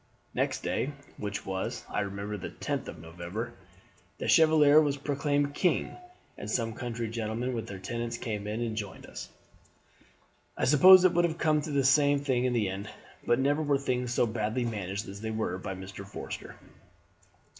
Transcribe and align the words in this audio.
Next 0.33 0.63
day, 0.63 0.93
which 1.17 1.45
was, 1.45 1.85
I 1.87 1.99
remember, 1.99 2.35
the 2.35 2.49
10th 2.49 2.87
of 2.87 2.97
November, 2.97 3.53
the 4.17 4.27
Chevalier 4.27 4.81
was 4.81 4.97
proclaimed 4.97 5.53
king, 5.53 5.95
and 6.39 6.49
some 6.49 6.73
country 6.73 7.07
gentlemen 7.07 7.53
with 7.53 7.67
their 7.67 7.77
tenants 7.77 8.17
came 8.17 8.47
in 8.47 8.63
and 8.63 8.75
joined 8.75 9.05
us. 9.05 9.29
"I 10.57 10.65
suppose 10.65 11.05
it 11.05 11.13
would 11.13 11.25
have 11.25 11.37
come 11.37 11.61
to 11.61 11.69
the 11.71 11.83
same 11.83 12.17
thing 12.17 12.45
in 12.45 12.53
the 12.53 12.67
end, 12.67 12.89
but 13.27 13.37
never 13.37 13.61
were 13.61 13.77
things 13.77 14.11
so 14.11 14.25
badly 14.25 14.65
managed 14.65 15.07
as 15.07 15.21
they 15.21 15.29
were 15.29 15.59
by 15.59 15.75
Mr. 15.75 16.03
Forster. 16.03 16.55